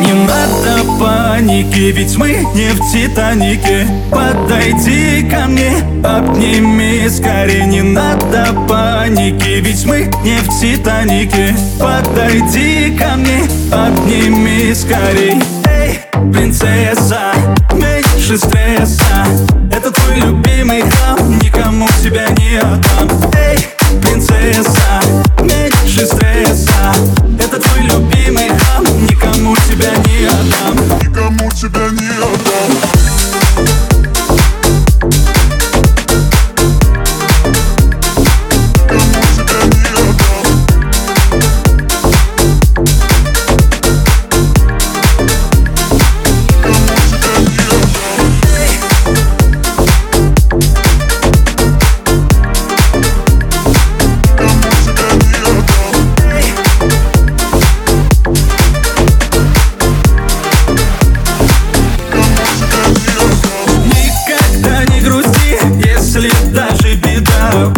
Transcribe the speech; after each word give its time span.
Не 0.00 0.12
надо 0.12 0.84
паники, 0.98 1.92
ведь 1.92 2.16
мы 2.16 2.46
не 2.54 2.70
в 2.72 2.92
Титанике. 2.92 3.86
Подойди 4.10 5.28
ко 5.30 5.46
мне, 5.46 5.72
обними 6.02 7.08
скорее. 7.08 7.66
Не 7.66 7.82
надо 7.82 8.48
паники, 8.68 9.60
ведь 9.60 9.84
мы 9.84 10.10
не 10.24 10.38
в 10.38 10.60
Титанике. 10.60 11.54
Подойди 11.78 12.96
ко 12.98 13.16
мне, 13.16 13.42
обними 13.70 14.74
скорей. 14.74 15.42
Эй, 15.66 16.00
принцесса, 16.32 17.32
меньше 17.74 18.38
стресса. 18.38 19.26
Это 19.70 19.90
твой 19.90 20.16
любимый 20.16 20.82
храм, 20.82 21.38
никому 21.38 21.86
тебя 22.02 22.26
не 22.38 22.56
отдам 22.56 22.89
Никому 31.62 31.90
тебя 31.90 31.99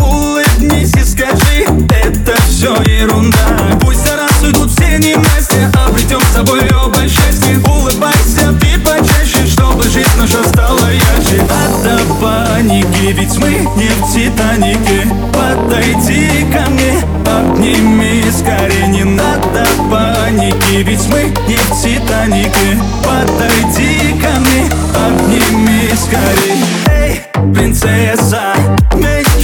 Улыбнись 0.00 0.94
и 0.94 1.04
скажи, 1.04 1.64
это 1.90 2.40
все 2.48 2.74
ерунда. 2.82 3.38
Пусть 3.80 4.06
за 4.06 4.16
раз 4.16 4.42
уйдут 4.42 4.70
все 4.70 4.98
ненастья, 4.98 5.70
обретем 5.86 6.20
с 6.20 6.34
собой 6.34 6.60
оба 6.84 6.98
счастье 7.08 7.58
Улыбайся 7.66 8.52
ты 8.60 8.78
почаще, 8.80 9.46
чтобы 9.46 9.82
жизнь 9.84 10.08
наша 10.18 10.42
стала 10.48 10.90
ярче. 10.90 11.42
Надо 11.48 11.98
паники, 12.20 13.12
ведь 13.12 13.36
мы 13.38 13.50
не 13.76 13.88
в 13.88 14.12
Титанике 14.12 15.08
Подойди 15.32 16.46
ко 16.52 16.70
мне, 16.70 17.02
обними 17.26 18.22
скорее. 18.30 18.88
Не 18.88 19.04
надо 19.04 19.66
паники, 19.90 20.82
ведь 20.82 21.06
мы 21.08 21.32
не 21.48 21.56
в 21.56 21.82
Титанике 21.82 22.78
Подойди 23.02 24.20
ко 24.20 24.38
мне, 24.40 24.70
обними 24.94 25.90
скорей 25.96 26.64
Эй, 26.88 27.22
принцесса, 27.54 28.54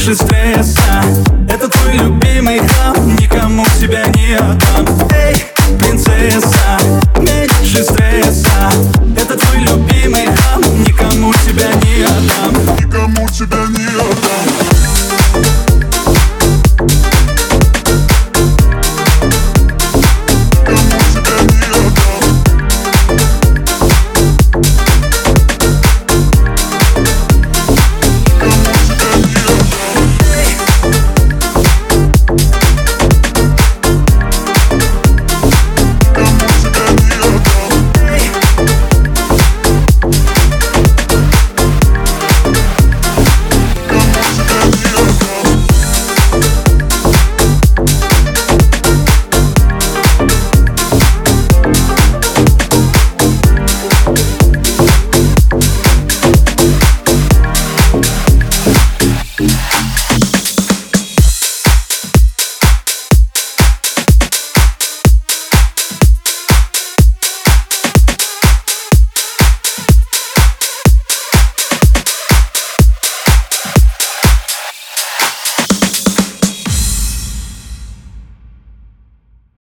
больше 0.09 0.15
стресса. 0.15 1.03
Это 1.51 1.69
твой 1.69 1.93
любимый 1.93 2.61
храм, 2.61 3.17
никому 3.17 3.65
тебя 3.79 4.07
не 4.15 4.35
отдам. 4.35 4.87
Эй, 5.13 5.35
принцесса, 5.79 6.79
меньше 7.19 7.83
стресса. 7.83 9.08